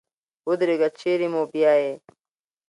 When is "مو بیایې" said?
1.33-1.93